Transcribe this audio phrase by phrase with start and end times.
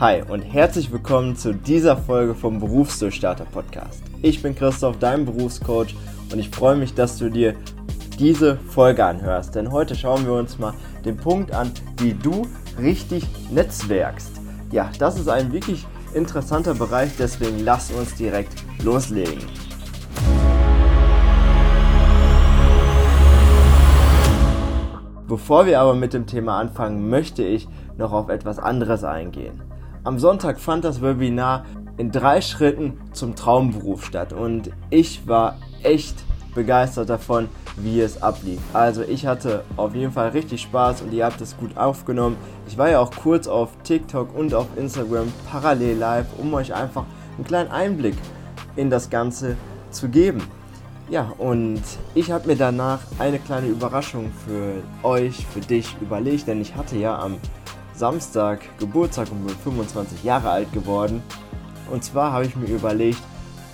[0.00, 4.00] Hi und herzlich willkommen zu dieser Folge vom Berufsdurchstarter Podcast.
[4.22, 5.96] Ich bin Christoph, dein Berufscoach
[6.30, 7.56] und ich freue mich, dass du dir
[8.16, 10.72] diese Folge anhörst, denn heute schauen wir uns mal
[11.04, 12.46] den Punkt an, wie du
[12.78, 14.40] richtig netzwerkst.
[14.70, 15.84] Ja, das ist ein wirklich
[16.14, 18.54] interessanter Bereich, deswegen lass uns direkt
[18.84, 19.42] loslegen.
[25.26, 29.67] Bevor wir aber mit dem Thema anfangen, möchte ich noch auf etwas anderes eingehen.
[30.04, 31.64] Am Sonntag fand das Webinar
[31.96, 36.16] in drei Schritten zum Traumberuf statt und ich war echt
[36.54, 38.60] begeistert davon, wie es ablief.
[38.72, 42.36] Also ich hatte auf jeden Fall richtig Spaß und ihr habt es gut aufgenommen.
[42.68, 47.04] Ich war ja auch kurz auf TikTok und auf Instagram parallel live, um euch einfach
[47.36, 48.16] einen kleinen Einblick
[48.76, 49.56] in das Ganze
[49.90, 50.42] zu geben.
[51.10, 51.82] Ja, und
[52.14, 56.96] ich habe mir danach eine kleine Überraschung für euch, für dich überlegt, denn ich hatte
[56.96, 57.38] ja am
[57.98, 61.22] Samstag Geburtstag und bin 25 Jahre alt geworden.
[61.90, 63.20] Und zwar habe ich mir überlegt,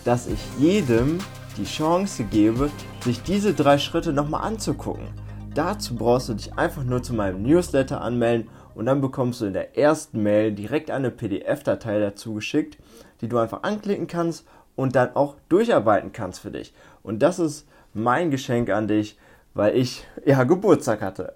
[0.05, 1.19] dass ich jedem
[1.59, 2.71] die Chance gebe,
[3.03, 5.07] sich diese drei Schritte nochmal anzugucken.
[5.55, 9.53] Dazu brauchst du dich einfach nur zu meinem Newsletter anmelden und dann bekommst du in
[9.53, 12.79] der ersten Mail direkt eine PDF-Datei dazu geschickt,
[13.21, 16.75] die du einfach anklicken kannst und dann auch durcharbeiten kannst für dich.
[17.03, 19.17] Und das ist mein Geschenk an dich,
[19.55, 21.33] weil ich ja Geburtstag hatte.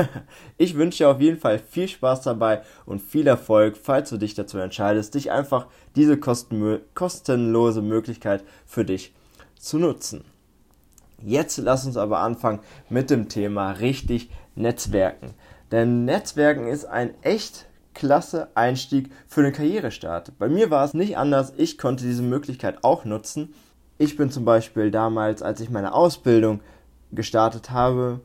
[0.58, 4.34] ich wünsche dir auf jeden Fall viel Spaß dabei und viel Erfolg, falls du dich
[4.34, 9.14] dazu entscheidest, dich einfach diese kostenlose Möglichkeit für dich
[9.58, 10.24] zu nutzen.
[11.22, 15.34] Jetzt lass uns aber anfangen mit dem Thema richtig Netzwerken.
[15.70, 20.38] Denn Netzwerken ist ein echt klasse Einstieg für den Karrierestart.
[20.38, 21.52] Bei mir war es nicht anders.
[21.56, 23.54] Ich konnte diese Möglichkeit auch nutzen.
[23.98, 26.60] Ich bin zum Beispiel damals, als ich meine Ausbildung
[27.12, 28.20] gestartet habe,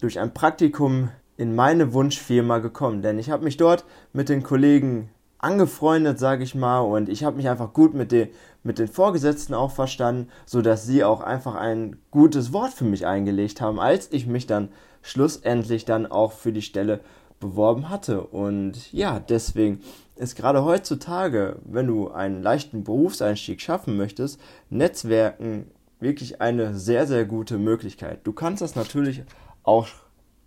[0.00, 3.02] durch ein Praktikum in meine Wunschfirma gekommen.
[3.02, 7.36] Denn ich habe mich dort mit den Kollegen angefreundet, sage ich mal, und ich habe
[7.36, 8.28] mich einfach gut mit den,
[8.62, 13.60] mit den Vorgesetzten auch verstanden, sodass sie auch einfach ein gutes Wort für mich eingelegt
[13.60, 14.68] haben, als ich mich dann
[15.02, 17.00] schlussendlich dann auch für die Stelle
[17.40, 18.20] beworben hatte.
[18.20, 19.80] Und ja, deswegen
[20.16, 24.38] ist gerade heutzutage, wenn du einen leichten Berufseinstieg schaffen möchtest,
[24.68, 25.70] Netzwerken
[26.00, 28.20] wirklich eine sehr, sehr gute Möglichkeit.
[28.24, 29.22] Du kannst das natürlich
[29.62, 29.88] auch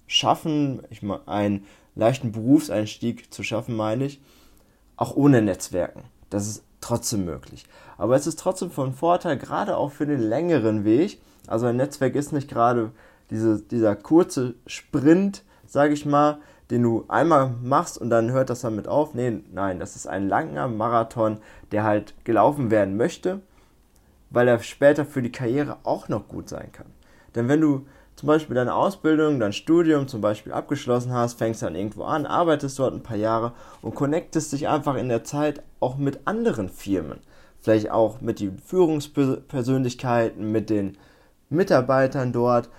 [0.07, 1.65] schaffen, ich meine, einen
[1.95, 4.21] leichten Berufseinstieg zu schaffen, meine ich,
[4.97, 6.03] auch ohne Netzwerken.
[6.29, 7.65] Das ist trotzdem möglich.
[7.97, 11.21] Aber es ist trotzdem von Vorteil, gerade auch für den längeren Weg.
[11.47, 12.91] Also ein Netzwerk ist nicht gerade
[13.29, 16.39] diese, dieser kurze Sprint, sage ich mal,
[16.71, 19.13] den du einmal machst und dann hört das damit auf.
[19.13, 21.37] Nee, nein, das ist ein langer Marathon,
[21.71, 23.41] der halt gelaufen werden möchte,
[24.33, 26.87] weil er später für die Karriere auch noch gut sein kann.
[27.35, 27.85] Denn wenn du
[28.15, 32.77] zum Beispiel deine Ausbildung, dein Studium zum Beispiel abgeschlossen hast, fängst dann irgendwo an, arbeitest
[32.77, 37.19] dort ein paar Jahre und connectest dich einfach in der Zeit auch mit anderen Firmen.
[37.61, 40.97] Vielleicht auch mit den Führungspersönlichkeiten, mit den
[41.49, 42.69] Mitarbeitern dort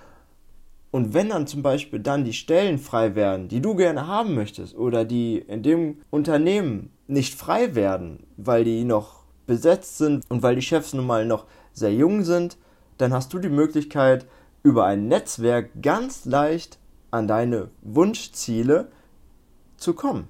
[0.95, 4.77] und wenn dann zum Beispiel dann die Stellen frei werden, die du gerne haben möchtest,
[4.77, 9.14] oder die in dem Unternehmen nicht frei werden, weil die noch
[9.45, 12.57] besetzt sind und weil die Chefs nun mal noch sehr jung sind,
[12.97, 14.25] dann hast du die Möglichkeit,
[14.63, 16.79] über ein Netzwerk ganz leicht
[17.11, 18.87] an deine Wunschziele
[19.77, 20.27] zu kommen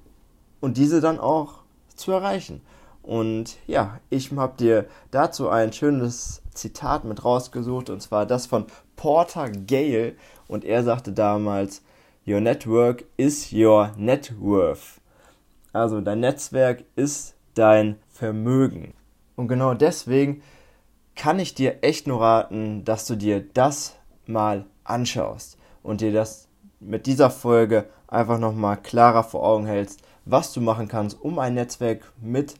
[0.59, 1.59] und diese dann auch
[1.95, 2.61] zu erreichen.
[3.01, 8.65] Und ja, ich habe dir dazu ein schönes Zitat mit rausgesucht, und zwar das von
[8.95, 10.15] Porter Gale.
[10.47, 11.83] Und er sagte damals,
[12.27, 14.99] Your network is your net worth.
[15.71, 18.95] Also dein Netzwerk ist dein Vermögen.
[19.35, 20.41] Und genau deswegen
[21.15, 26.47] kann ich dir echt nur raten, dass du dir das mal anschaust und dir das
[26.79, 31.53] mit dieser Folge einfach nochmal klarer vor Augen hältst, was du machen kannst, um ein
[31.53, 32.55] Netzwerk mit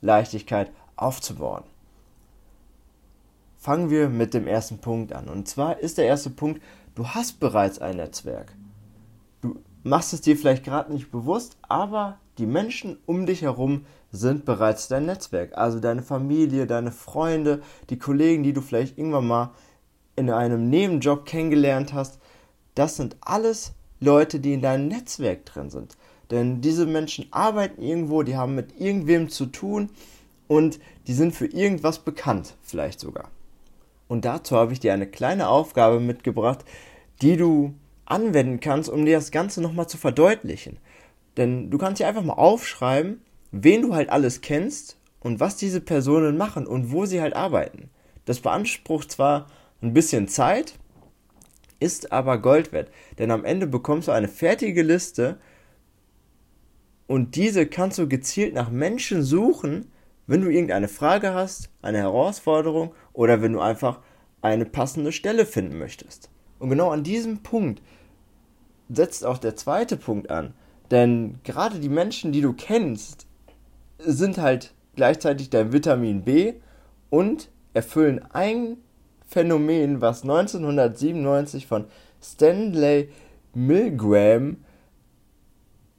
[0.00, 1.64] Leichtigkeit aufzubauen.
[3.56, 5.28] Fangen wir mit dem ersten Punkt an.
[5.28, 6.62] Und zwar ist der erste Punkt,
[6.94, 8.52] du hast bereits ein Netzwerk.
[9.40, 14.44] Du machst es dir vielleicht gerade nicht bewusst, aber die Menschen um dich herum sind
[14.44, 15.56] bereits dein Netzwerk.
[15.56, 19.50] Also deine Familie, deine Freunde, die Kollegen, die du vielleicht irgendwann mal
[20.16, 22.18] in einem Nebenjob kennengelernt hast.
[22.74, 25.96] Das sind alles Leute, die in deinem Netzwerk drin sind.
[26.30, 29.90] Denn diese Menschen arbeiten irgendwo, die haben mit irgendwem zu tun
[30.46, 33.30] und die sind für irgendwas bekannt, vielleicht sogar.
[34.08, 36.64] Und dazu habe ich dir eine kleine Aufgabe mitgebracht,
[37.22, 37.74] die du
[38.06, 40.78] anwenden kannst, um dir das Ganze nochmal zu verdeutlichen.
[41.38, 45.80] Denn du kannst dir einfach mal aufschreiben, wen du halt alles kennst und was diese
[45.80, 47.88] Personen machen und wo sie halt arbeiten.
[48.26, 49.46] Das beansprucht zwar
[49.80, 50.74] ein bisschen Zeit,
[51.80, 52.90] ist aber Gold wert.
[53.18, 55.38] Denn am Ende bekommst du eine fertige Liste
[57.06, 59.90] Und diese kannst du gezielt nach Menschen suchen,
[60.26, 64.00] wenn du irgendeine Frage hast, eine Herausforderung oder wenn du einfach
[64.42, 66.30] eine passende Stelle finden möchtest.
[66.58, 67.82] Und genau an diesem Punkt
[68.90, 70.52] setzt auch der zweite Punkt an.
[70.90, 73.26] Denn gerade die Menschen, die du kennst,
[73.98, 76.54] sind halt gleichzeitig dein Vitamin B
[77.10, 78.78] und erfüllen ein
[79.26, 81.84] Phänomen, was 1997 von
[82.22, 83.10] Stanley
[83.54, 84.58] Milgram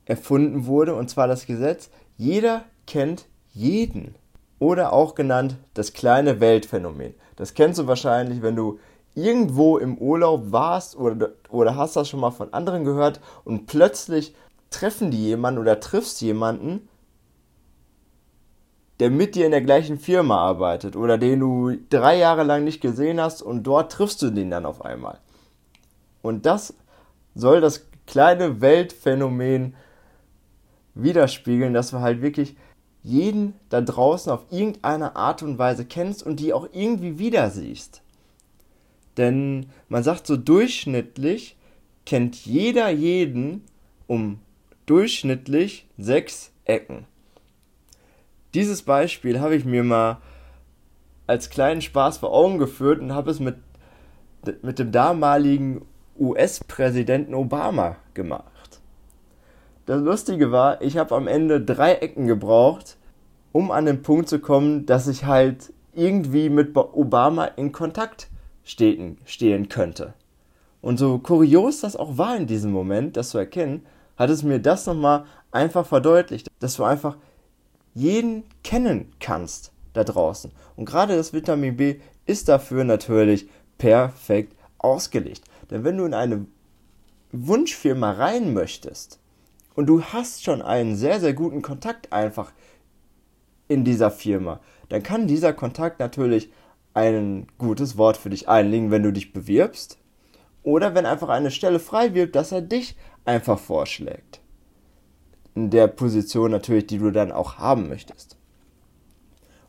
[0.05, 4.15] erfunden wurde, und zwar das Gesetz, jeder kennt jeden.
[4.57, 7.13] Oder auch genannt das kleine Weltphänomen.
[7.35, 8.79] Das kennst du wahrscheinlich, wenn du
[9.15, 14.33] irgendwo im Urlaub warst oder, oder hast das schon mal von anderen gehört und plötzlich
[14.69, 16.87] treffen die jemanden oder triffst jemanden,
[18.99, 22.81] der mit dir in der gleichen Firma arbeitet oder den du drei Jahre lang nicht
[22.81, 25.19] gesehen hast und dort triffst du den dann auf einmal.
[26.21, 26.73] Und das
[27.33, 29.75] soll das kleine Weltphänomen
[30.95, 32.57] widerspiegeln, dass du halt wirklich
[33.01, 38.01] jeden da draußen auf irgendeine Art und Weise kennst und die auch irgendwie wieder siehst.
[39.15, 41.55] Denn man sagt so durchschnittlich
[42.05, 43.63] kennt jeder jeden
[44.07, 44.39] um
[44.89, 47.05] durchschnittlich sechs Ecken.
[48.55, 50.17] Dieses Beispiel habe ich mir mal
[51.27, 53.57] als kleinen Spaß vor Augen geführt und habe es mit,
[54.63, 55.85] mit dem damaligen
[56.17, 58.81] US-Präsidenten Obama gemacht.
[59.85, 62.97] Das Lustige war, ich habe am Ende drei Ecken gebraucht,
[63.51, 68.27] um an den Punkt zu kommen, dass ich halt irgendwie mit Obama in Kontakt
[68.63, 70.15] stehen, stehen könnte.
[70.81, 73.85] Und so kurios das auch war in diesem Moment, das zu erkennen,
[74.19, 77.17] hat es mir das nochmal einfach verdeutlicht, dass du einfach
[77.95, 80.51] jeden kennen kannst da draußen.
[80.75, 81.95] Und gerade das Vitamin B
[82.25, 85.41] ist dafür natürlich perfekt ausgelegt.
[85.71, 86.45] Denn wenn du in eine
[87.31, 89.19] Wunschfirma rein möchtest
[89.73, 92.51] und du hast schon einen sehr, sehr guten Kontakt einfach
[93.69, 96.51] in dieser Firma, dann kann dieser Kontakt natürlich
[96.93, 99.97] ein gutes Wort für dich einlegen, wenn du dich bewirbst.
[100.63, 104.41] Oder wenn einfach eine Stelle frei wird, dass er dich einfach vorschlägt.
[105.55, 108.37] In der Position natürlich, die du dann auch haben möchtest.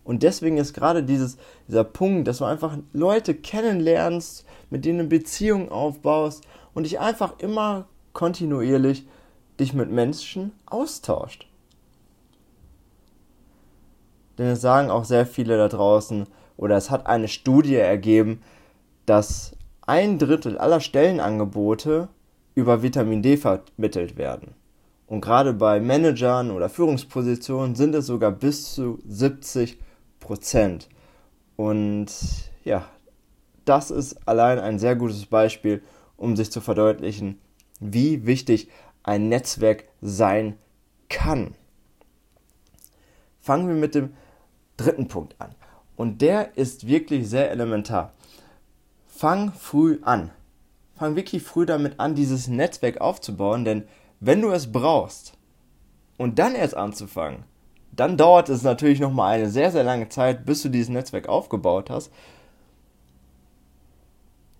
[0.04, 1.36] Und deswegen ist gerade dieses,
[1.68, 6.44] dieser Punkt, dass du einfach Leute kennenlernst, mit denen Beziehungen aufbaust
[6.74, 9.06] und dich einfach immer kontinuierlich
[9.58, 11.46] dich mit Menschen austauscht.
[14.38, 16.26] Denn es sagen auch sehr viele da draußen,
[16.56, 18.42] oder es hat eine Studie ergeben,
[19.06, 19.56] dass
[19.86, 22.08] ein Drittel aller Stellenangebote
[22.54, 24.54] über Vitamin D vermittelt werden.
[25.06, 29.78] Und gerade bei Managern oder Führungspositionen sind es sogar bis zu 70
[30.20, 30.88] Prozent.
[31.56, 32.08] Und
[32.64, 32.86] ja,
[33.64, 35.82] das ist allein ein sehr gutes Beispiel,
[36.16, 37.40] um sich zu verdeutlichen,
[37.80, 38.68] wie wichtig
[39.02, 40.56] ein Netzwerk sein
[41.08, 41.54] kann.
[43.40, 44.14] Fangen wir mit dem
[44.76, 45.54] dritten Punkt an.
[45.96, 48.12] Und der ist wirklich sehr elementar.
[49.06, 50.30] Fang früh an.
[51.00, 53.84] Fang wirklich früh damit an, dieses Netzwerk aufzubauen, denn
[54.20, 55.32] wenn du es brauchst
[56.18, 57.44] und dann erst anzufangen,
[57.90, 61.26] dann dauert es natürlich noch mal eine sehr sehr lange Zeit, bis du dieses Netzwerk
[61.26, 62.12] aufgebaut hast.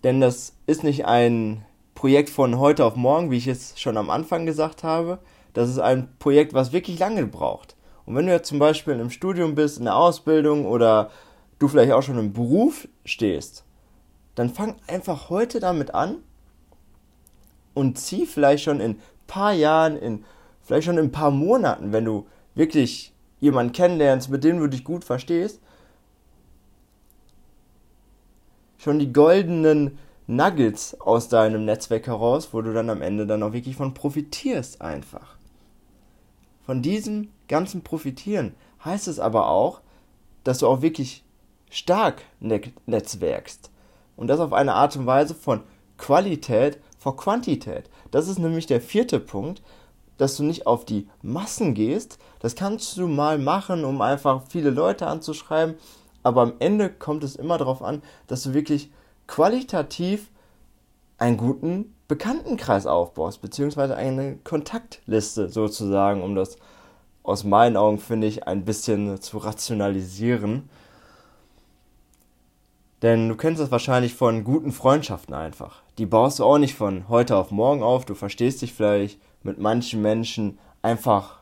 [0.03, 4.09] Denn das ist nicht ein Projekt von heute auf morgen, wie ich es schon am
[4.09, 5.19] Anfang gesagt habe.
[5.53, 7.77] Das ist ein Projekt, was wirklich lange braucht.
[8.07, 11.11] Und wenn du jetzt zum Beispiel im Studium bist, in der Ausbildung oder
[11.59, 13.67] du vielleicht auch schon im Beruf stehst,
[14.37, 16.17] dann fang einfach heute damit an
[17.81, 20.25] und zieh vielleicht schon in ein paar Jahren, in
[20.61, 24.85] vielleicht schon in ein paar Monaten, wenn du wirklich jemanden kennenlernst, mit dem du dich
[24.85, 25.61] gut verstehst,
[28.77, 33.55] schon die goldenen Nuggets aus deinem Netzwerk heraus, wo du dann am Ende dann auch
[33.55, 35.37] wirklich von profitierst einfach.
[36.67, 39.81] Von diesem ganzen Profitieren heißt es aber auch,
[40.45, 41.25] dass du auch wirklich
[41.71, 43.71] stark netzwerkst.
[44.17, 45.63] Und das auf eine Art und Weise von
[46.01, 47.91] Qualität vor Quantität.
[48.11, 49.63] Das ist nämlich der vierte Punkt,
[50.17, 52.19] dass du nicht auf die Massen gehst.
[52.41, 55.77] Das kannst du mal machen, um einfach viele Leute anzuschreiben.
[56.23, 58.91] Aber am Ende kommt es immer darauf an, dass du wirklich
[59.27, 60.31] qualitativ
[61.19, 66.57] einen guten Bekanntenkreis aufbaust, beziehungsweise eine Kontaktliste sozusagen, um das
[67.23, 70.69] aus meinen Augen, finde ich, ein bisschen zu rationalisieren.
[73.03, 75.83] Denn du kennst das wahrscheinlich von guten Freundschaften einfach.
[76.01, 78.07] Die baust du auch nicht von heute auf morgen auf.
[78.07, 81.41] Du verstehst dich vielleicht mit manchen Menschen einfach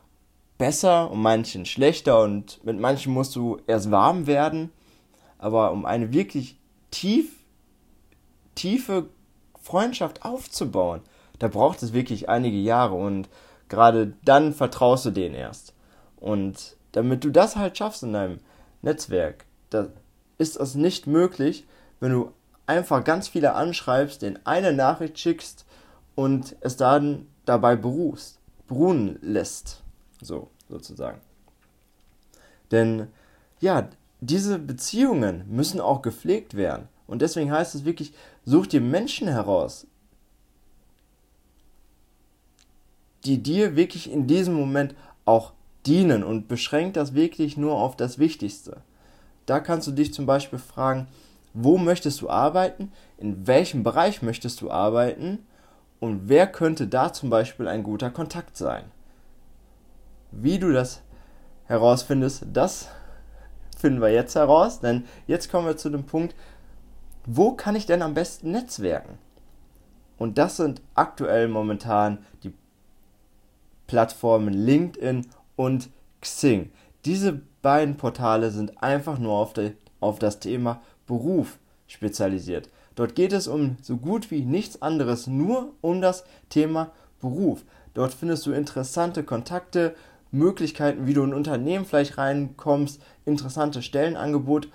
[0.58, 4.72] besser und manchen schlechter und mit manchen musst du erst warm werden.
[5.38, 6.58] Aber um eine wirklich
[6.90, 7.36] tief,
[8.56, 9.06] tiefe
[9.62, 11.02] Freundschaft aufzubauen,
[11.38, 13.28] da braucht es wirklich einige Jahre und
[13.68, 15.72] gerade dann vertraust du denen erst.
[16.16, 18.40] Und damit du das halt schaffst in deinem
[18.82, 19.86] Netzwerk, da
[20.36, 21.64] ist es nicht möglich,
[22.00, 22.32] wenn du
[22.68, 25.64] einfach ganz viele anschreibst, den eine Nachricht schickst
[26.14, 29.82] und es dann dabei beruhst, beruhen lässt.
[30.20, 31.20] So, sozusagen.
[32.70, 33.08] Denn
[33.60, 33.88] ja,
[34.20, 36.88] diese Beziehungen müssen auch gepflegt werden.
[37.06, 38.12] Und deswegen heißt es wirklich,
[38.44, 39.86] such dir Menschen heraus,
[43.24, 44.94] die dir wirklich in diesem Moment
[45.24, 45.52] auch
[45.86, 48.82] dienen und beschränkt das wirklich nur auf das Wichtigste.
[49.46, 51.08] Da kannst du dich zum Beispiel fragen,
[51.54, 55.46] wo möchtest du arbeiten, in welchem Bereich möchtest du arbeiten
[56.00, 58.84] und wer könnte da zum Beispiel ein guter Kontakt sein.
[60.30, 61.02] Wie du das
[61.64, 62.88] herausfindest, das
[63.76, 66.34] finden wir jetzt heraus, denn jetzt kommen wir zu dem Punkt,
[67.26, 69.18] wo kann ich denn am besten netzwerken?
[70.18, 72.52] Und das sind aktuell momentan die
[73.86, 75.26] Plattformen LinkedIn
[75.56, 75.90] und
[76.20, 76.70] Xing.
[77.04, 82.70] Diese beiden Portale sind einfach nur auf, de, auf das Thema Beruf spezialisiert.
[82.94, 87.64] Dort geht es um so gut wie nichts anderes, nur um das Thema Beruf.
[87.94, 89.96] Dort findest du interessante Kontakte,
[90.30, 94.70] Möglichkeiten, wie du in Unternehmen vielleicht reinkommst, interessante Stellenangebote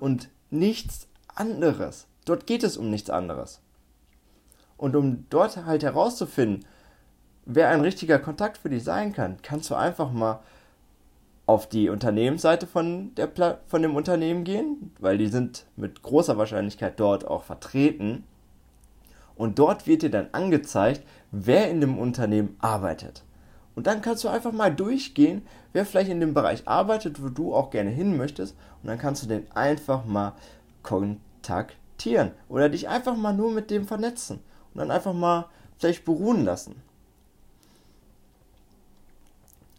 [0.00, 2.06] und nichts anderes.
[2.24, 3.60] Dort geht es um nichts anderes.
[4.76, 6.64] Und um dort halt herauszufinden,
[7.44, 10.40] wer ein richtiger Kontakt für dich sein kann, kannst du einfach mal
[11.46, 16.36] auf die Unternehmensseite von, der Pla von dem Unternehmen gehen, weil die sind mit großer
[16.36, 18.24] Wahrscheinlichkeit dort auch vertreten.
[19.36, 23.22] Und dort wird dir dann angezeigt, wer in dem Unternehmen arbeitet.
[23.76, 27.54] Und dann kannst du einfach mal durchgehen, wer vielleicht in dem Bereich arbeitet, wo du
[27.54, 28.56] auch gerne hin möchtest.
[28.82, 30.32] Und dann kannst du den einfach mal
[30.82, 34.40] kontaktieren oder dich einfach mal nur mit dem vernetzen
[34.72, 35.46] und dann einfach mal
[35.78, 36.76] vielleicht beruhen lassen.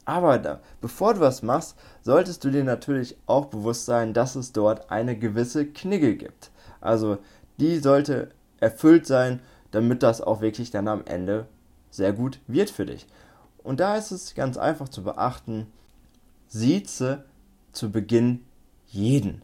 [0.08, 4.54] Aber da, bevor du was machst, solltest du dir natürlich auch bewusst sein, dass es
[4.54, 6.50] dort eine gewisse Knigge gibt.
[6.80, 7.18] Also
[7.58, 8.30] die sollte
[8.62, 11.46] erfüllt sein, damit das auch wirklich dann am Ende
[11.90, 13.06] sehr gut wird für dich.
[13.58, 15.68] Und da ist es ganz einfach zu beachten,
[16.48, 17.26] sieze
[17.74, 18.46] zu Beginn
[18.86, 19.42] jeden,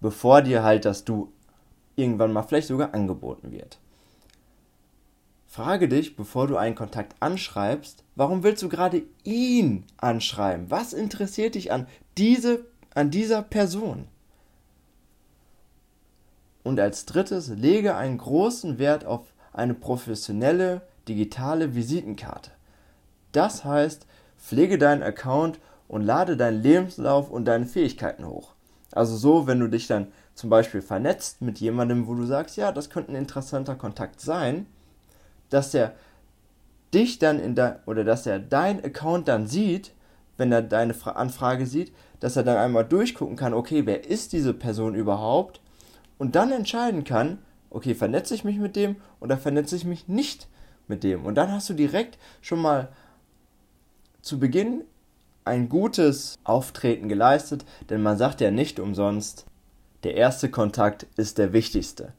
[0.00, 1.30] bevor dir halt das Du
[1.94, 3.78] irgendwann mal vielleicht sogar angeboten wird.
[5.56, 10.70] Frage dich, bevor du einen Kontakt anschreibst, warum willst du gerade ihn anschreiben?
[10.70, 11.86] Was interessiert dich an,
[12.18, 14.06] diese, an dieser Person?
[16.62, 22.50] Und als drittes, lege einen großen Wert auf eine professionelle digitale Visitenkarte.
[23.32, 25.58] Das heißt, pflege deinen Account
[25.88, 28.52] und lade deinen Lebenslauf und deine Fähigkeiten hoch.
[28.92, 32.72] Also so, wenn du dich dann zum Beispiel vernetzt mit jemandem, wo du sagst, ja,
[32.72, 34.66] das könnte ein interessanter Kontakt sein,
[35.50, 35.94] dass er
[36.94, 39.92] dich dann in der oder dass er dein Account dann sieht,
[40.36, 44.54] wenn er deine Anfrage sieht, dass er dann einmal durchgucken kann, okay, wer ist diese
[44.54, 45.60] Person überhaupt?
[46.18, 47.38] Und dann entscheiden kann,
[47.70, 50.48] okay, vernetze ich mich mit dem oder vernetze ich mich nicht
[50.88, 51.24] mit dem?
[51.24, 52.88] Und dann hast du direkt schon mal
[54.22, 54.82] zu Beginn
[55.44, 59.46] ein gutes Auftreten geleistet, denn man sagt ja nicht umsonst,
[60.02, 62.12] der erste Kontakt ist der wichtigste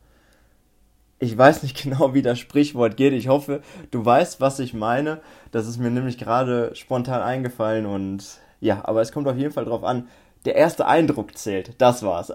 [1.20, 3.14] ich weiß nicht genau, wie das Sprichwort geht.
[3.14, 5.22] Ich hoffe, du weißt, was ich meine.
[5.52, 9.66] Das ist mir nämlich gerade spontan eingefallen und ja, aber es kommt auf jeden Fall
[9.66, 10.08] drauf an.
[10.46, 11.74] Der erste Eindruck zählt.
[11.80, 12.34] Das war's.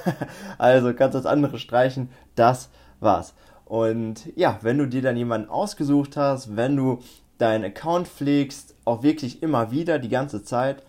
[0.58, 2.10] also kannst das andere streichen.
[2.34, 2.70] Das
[3.00, 3.34] war's.
[3.64, 7.00] Und ja, wenn du dir dann jemanden ausgesucht hast, wenn du
[7.36, 10.82] deinen Account pflegst, auch wirklich immer wieder die ganze Zeit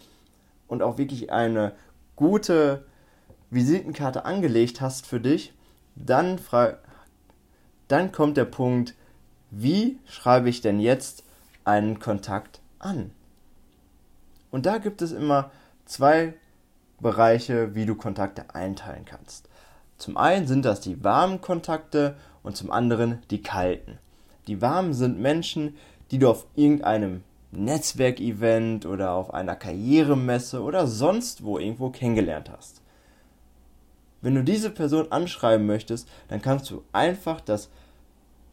[0.67, 1.73] und auch wirklich eine
[2.15, 2.85] gute
[3.49, 5.53] Visitenkarte angelegt hast für dich,
[5.95, 6.37] dann
[7.89, 8.95] dann kommt der Punkt,
[9.51, 11.23] wie schreibe ich denn jetzt
[11.65, 13.11] einen Kontakt an?
[14.51, 15.51] Und da gibt es immer
[15.85, 16.33] zwei
[16.99, 19.49] Bereiche, wie du Kontakte einteilen kannst.
[19.97, 23.97] Zum einen sind das die warmen Kontakte und zum anderen die kalten.
[24.47, 25.75] Die warmen sind Menschen,
[26.11, 32.81] die du auf irgendeinem Netzwerkevent oder auf einer Karrieremesse oder sonst wo irgendwo kennengelernt hast.
[34.21, 37.69] Wenn du diese Person anschreiben möchtest, dann kannst du einfach das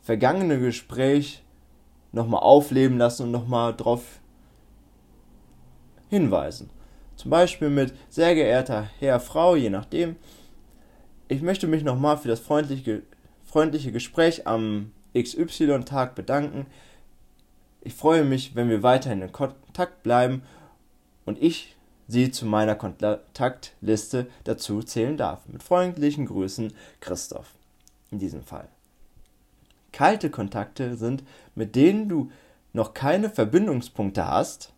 [0.06, 1.42] vergangene Gespräch
[2.12, 4.20] nochmal aufleben lassen und nochmal darauf
[6.08, 6.70] hinweisen.
[7.16, 10.14] Zum Beispiel mit sehr geehrter Herr, Frau, je nachdem.
[11.26, 13.02] Ich möchte mich nochmal für das freundliche,
[13.44, 16.66] freundliche Gespräch am XY-Tag bedanken.
[17.80, 20.42] Ich freue mich, wenn wir weiterhin in Kontakt bleiben
[21.24, 21.74] und ich
[22.06, 25.48] Sie zu meiner Kontaktliste dazu zählen darf.
[25.48, 27.54] Mit freundlichen Grüßen, Christoph.
[28.12, 28.68] In diesem Fall.
[29.96, 31.24] Kalte Kontakte sind,
[31.54, 32.30] mit denen du
[32.74, 34.74] noch keine Verbindungspunkte hast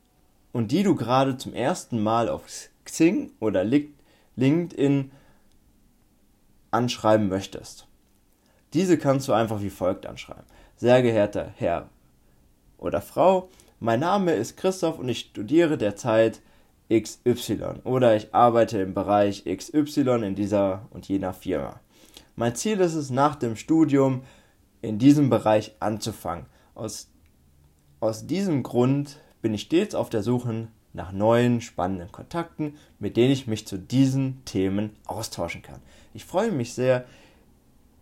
[0.52, 2.44] und die du gerade zum ersten Mal auf
[2.84, 5.10] Xing oder LinkedIn
[6.70, 7.88] anschreiben möchtest.
[8.74, 10.44] Diese kannst du einfach wie folgt anschreiben.
[10.76, 11.88] Sehr geehrter Herr
[12.78, 13.48] oder Frau,
[13.80, 16.42] mein Name ist Christoph und ich studiere derzeit
[16.92, 21.80] XY oder ich arbeite im Bereich XY in dieser und jener Firma.
[22.36, 24.22] Mein Ziel ist es, nach dem Studium
[24.82, 26.46] in diesem Bereich anzufangen.
[26.74, 27.08] Aus,
[28.00, 33.32] aus diesem Grund bin ich stets auf der Suche nach neuen, spannenden Kontakten, mit denen
[33.32, 35.80] ich mich zu diesen Themen austauschen kann.
[36.14, 37.04] Ich freue mich sehr,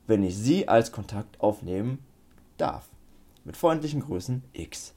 [0.06, 1.98] wenn ich Sie als Kontakt aufnehmen
[2.56, 2.88] darf.
[3.44, 4.94] Mit freundlichen Grüßen X.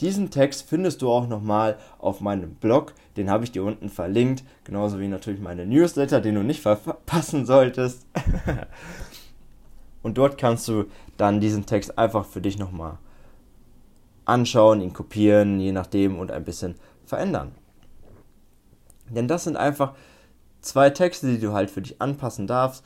[0.00, 4.44] Diesen Text findest du auch nochmal auf meinem Blog, den habe ich dir unten verlinkt,
[4.64, 8.06] genauso wie natürlich meine Newsletter, den du nicht verpassen solltest.
[10.06, 10.84] Und dort kannst du
[11.16, 12.98] dann diesen Text einfach für dich nochmal
[14.24, 17.50] anschauen, ihn kopieren, je nachdem und ein bisschen verändern.
[19.10, 19.96] Denn das sind einfach
[20.60, 22.84] zwei Texte, die du halt für dich anpassen darfst.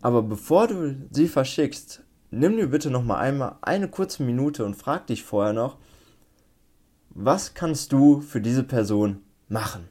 [0.00, 5.08] Aber bevor du sie verschickst, nimm dir bitte nochmal einmal eine kurze Minute und frag
[5.08, 5.78] dich vorher noch,
[7.10, 9.88] was kannst du für diese Person machen?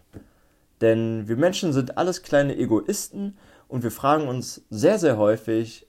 [0.80, 5.88] Denn wir Menschen sind alles kleine Egoisten und wir fragen uns sehr, sehr häufig,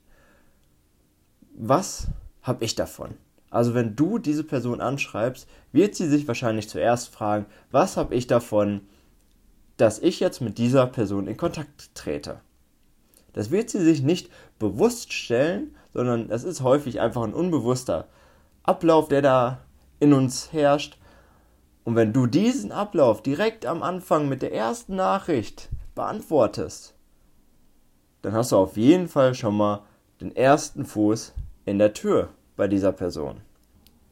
[1.54, 2.08] was
[2.42, 3.14] habe ich davon?
[3.50, 8.26] Also wenn du diese Person anschreibst, wird sie sich wahrscheinlich zuerst fragen, was habe ich
[8.26, 8.80] davon,
[9.76, 12.40] dass ich jetzt mit dieser Person in Kontakt trete.
[13.32, 18.08] Das wird sie sich nicht bewusst stellen, sondern das ist häufig einfach ein unbewusster
[18.64, 19.60] Ablauf, der da
[20.00, 20.98] in uns herrscht.
[21.84, 26.94] Und wenn du diesen Ablauf direkt am Anfang mit der ersten Nachricht beantwortest,
[28.22, 29.84] dann hast du auf jeden Fall schon mal
[30.20, 31.34] den ersten Fuß
[31.64, 33.40] in der Tür bei dieser Person.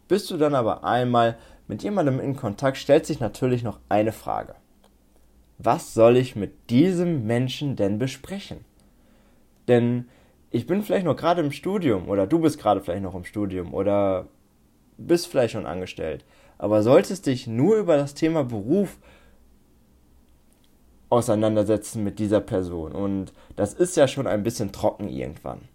[0.08, 1.36] Bist du dann aber einmal
[1.68, 4.54] mit jemandem in Kontakt, stellt sich natürlich noch eine Frage.
[5.58, 8.64] Was soll ich mit diesem Menschen denn besprechen?
[9.68, 10.08] Denn
[10.50, 13.72] ich bin vielleicht noch gerade im Studium oder du bist gerade vielleicht noch im Studium
[13.72, 14.26] oder
[14.98, 16.24] bist vielleicht schon angestellt,
[16.58, 18.98] aber solltest dich nur über das Thema Beruf
[21.08, 25.68] auseinandersetzen mit dieser Person und das ist ja schon ein bisschen trocken irgendwann.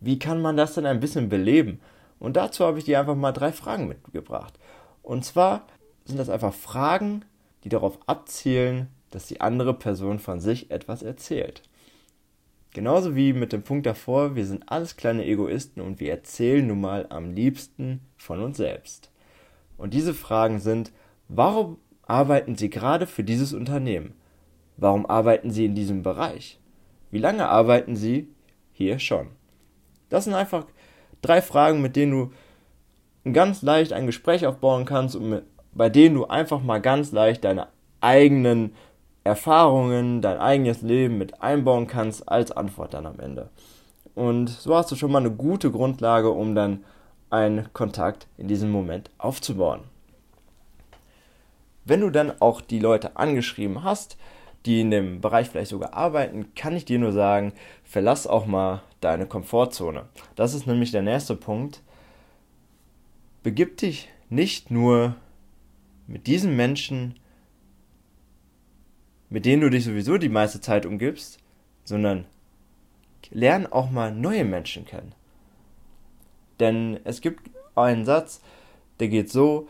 [0.00, 1.80] Wie kann man das denn ein bisschen beleben?
[2.18, 4.58] Und dazu habe ich dir einfach mal drei Fragen mitgebracht.
[5.02, 5.66] Und zwar
[6.04, 7.24] sind das einfach Fragen,
[7.64, 11.62] die darauf abzielen, dass die andere Person von sich etwas erzählt.
[12.72, 16.80] Genauso wie mit dem Punkt davor, wir sind alles kleine Egoisten und wir erzählen nun
[16.80, 19.10] mal am liebsten von uns selbst.
[19.76, 20.92] Und diese Fragen sind,
[21.28, 24.14] warum arbeiten Sie gerade für dieses Unternehmen?
[24.76, 26.60] Warum arbeiten Sie in diesem Bereich?
[27.10, 28.28] Wie lange arbeiten Sie
[28.72, 29.28] hier schon?
[30.10, 30.66] Das sind einfach
[31.22, 32.12] drei Fragen, mit denen
[33.24, 37.12] du ganz leicht ein Gespräch aufbauen kannst und mit, bei denen du einfach mal ganz
[37.12, 37.68] leicht deine
[38.00, 38.74] eigenen
[39.24, 43.50] Erfahrungen, dein eigenes Leben mit einbauen kannst als Antwort dann am Ende.
[44.14, 46.84] Und so hast du schon mal eine gute Grundlage, um dann
[47.28, 49.82] einen Kontakt in diesem Moment aufzubauen.
[51.84, 54.16] Wenn du dann auch die Leute angeschrieben hast,
[54.66, 57.52] die in dem Bereich vielleicht sogar arbeiten, kann ich dir nur sagen,
[57.84, 60.04] verlass auch mal deine Komfortzone.
[60.36, 61.82] Das ist nämlich der nächste Punkt.
[63.42, 65.16] Begib dich nicht nur
[66.06, 67.18] mit diesen Menschen,
[69.30, 71.38] mit denen du dich sowieso die meiste Zeit umgibst,
[71.84, 72.26] sondern
[73.30, 75.14] lern auch mal neue Menschen kennen.
[76.58, 78.42] Denn es gibt einen Satz,
[78.98, 79.68] der geht so,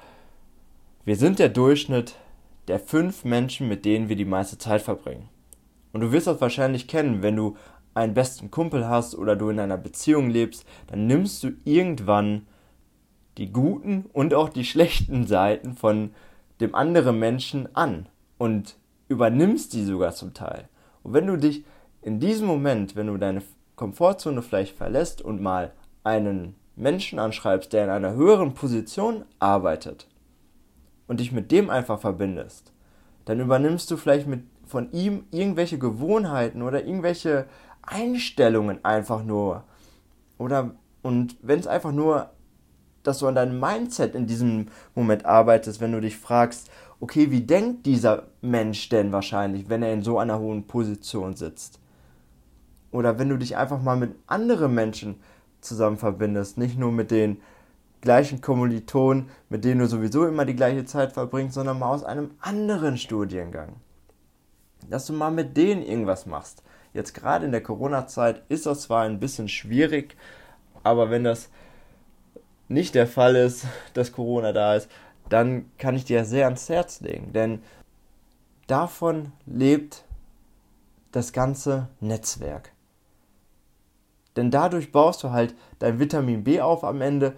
[1.05, 2.17] wir sind der Durchschnitt
[2.71, 5.29] der fünf Menschen, mit denen wir die meiste Zeit verbringen.
[5.93, 7.57] Und du wirst das wahrscheinlich kennen, wenn du
[7.95, 12.47] einen besten Kumpel hast oder du in einer Beziehung lebst, dann nimmst du irgendwann
[13.39, 16.13] die guten und auch die schlechten Seiten von
[16.61, 18.07] dem anderen Menschen an
[18.39, 18.77] und
[19.09, 20.69] übernimmst die sogar zum Teil.
[21.03, 21.65] Und wenn du dich
[22.03, 23.43] in diesem Moment, wenn du deine
[23.75, 25.73] Komfortzone vielleicht verlässt und mal
[26.05, 30.07] einen Menschen anschreibst, der in einer höheren Position arbeitet,
[31.11, 32.73] und dich mit dem einfach verbindest,
[33.25, 37.47] dann übernimmst du vielleicht mit, von ihm irgendwelche Gewohnheiten oder irgendwelche
[37.83, 39.65] Einstellungen einfach nur.
[40.39, 40.71] Oder
[41.03, 42.31] und wenn es einfach nur,
[43.03, 46.71] dass du an deinem Mindset in diesem Moment arbeitest, wenn du dich fragst,
[47.01, 51.81] okay, wie denkt dieser Mensch denn wahrscheinlich, wenn er in so einer hohen Position sitzt?
[52.93, 55.17] Oder wenn du dich einfach mal mit anderen Menschen
[55.61, 57.39] zusammen verbindest, nicht nur mit den
[58.01, 62.31] gleichen Kommilitonen, mit denen du sowieso immer die gleiche Zeit verbringst, sondern mal aus einem
[62.41, 63.77] anderen Studiengang.
[64.89, 66.63] Dass du mal mit denen irgendwas machst.
[66.93, 70.17] Jetzt gerade in der Corona-Zeit ist das zwar ein bisschen schwierig,
[70.83, 71.51] aber wenn das
[72.69, 74.91] nicht der Fall ist, dass Corona da ist,
[75.29, 77.33] dann kann ich dir sehr ans Herz legen.
[77.33, 77.63] Denn
[78.67, 80.05] davon lebt
[81.13, 82.73] das ganze Netzwerk.
[84.37, 87.35] Denn dadurch baust du halt dein Vitamin B auf am Ende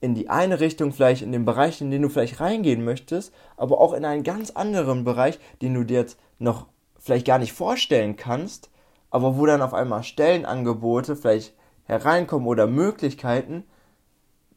[0.00, 3.80] in die eine Richtung, vielleicht in den Bereich, in den du vielleicht reingehen möchtest, aber
[3.80, 6.66] auch in einen ganz anderen Bereich, den du dir jetzt noch
[6.98, 8.70] vielleicht gar nicht vorstellen kannst,
[9.10, 11.54] aber wo dann auf einmal Stellenangebote vielleicht
[11.84, 13.64] hereinkommen oder Möglichkeiten,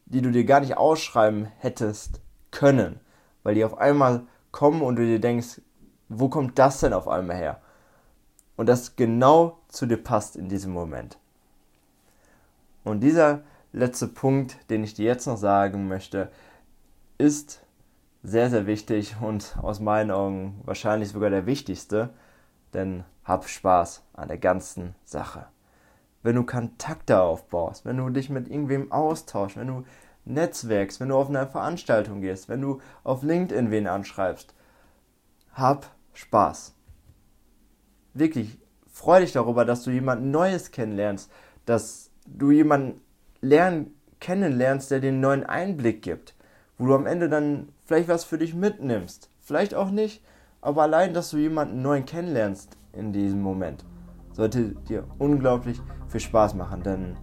[0.06, 3.00] die du dir gar nicht ausschreiben hättest können,
[3.42, 5.60] weil die auf einmal kommen und du dir denkst,
[6.08, 7.60] wo kommt das denn auf einmal her?
[8.56, 11.16] Und das genau zu dir passt in diesem Moment.
[12.84, 16.30] Und dieser letzte Punkt, den ich dir jetzt noch sagen möchte,
[17.18, 17.64] ist
[18.22, 22.10] sehr, sehr wichtig und aus meinen Augen wahrscheinlich sogar der wichtigste,
[22.74, 25.46] denn hab Spaß an der ganzen Sache.
[26.22, 29.84] Wenn du Kontakte aufbaust, wenn du dich mit irgendwem austauschst, wenn du
[30.24, 34.54] netzwerkst, wenn du auf eine Veranstaltung gehst, wenn du auf LinkedIn wen anschreibst,
[35.54, 36.74] hab Spaß.
[38.12, 38.58] Wirklich,
[38.90, 41.30] freu dich darüber, dass du jemanden Neues kennenlernst,
[41.64, 43.00] dass du jemanden
[43.40, 46.34] lernen, kennenlernst, der dir einen neuen Einblick gibt,
[46.78, 49.30] wo du am Ende dann vielleicht was für dich mitnimmst.
[49.40, 50.22] Vielleicht auch nicht,
[50.60, 53.84] aber allein, dass du jemanden neuen kennenlernst in diesem Moment,
[54.32, 56.82] sollte dir unglaublich viel Spaß machen.
[56.82, 57.16] Denn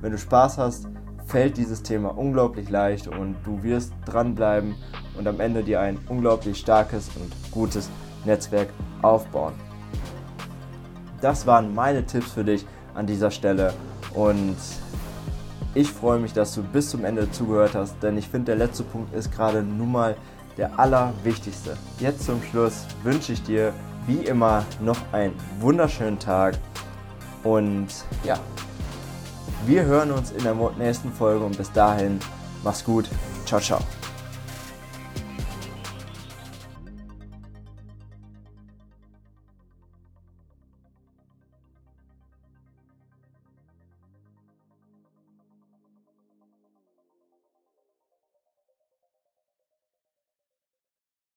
[0.00, 0.88] wenn du Spaß hast,
[1.26, 4.74] fällt dieses Thema unglaublich leicht und du wirst dranbleiben
[5.16, 7.88] und am Ende dir ein unglaublich starkes und gutes
[8.24, 8.68] Netzwerk
[9.02, 9.54] aufbauen.
[11.20, 13.72] Das waren meine Tipps für dich an dieser Stelle
[14.14, 14.56] und
[15.74, 18.82] ich freue mich, dass du bis zum Ende zugehört hast, denn ich finde, der letzte
[18.82, 20.16] Punkt ist gerade nun mal
[20.56, 21.76] der allerwichtigste.
[21.98, 23.72] Jetzt zum Schluss wünsche ich dir
[24.06, 26.58] wie immer noch einen wunderschönen Tag
[27.42, 27.88] und
[28.24, 28.38] ja,
[29.66, 32.18] wir hören uns in der nächsten Folge und bis dahin,
[32.62, 33.08] mach's gut,
[33.46, 33.80] ciao, ciao.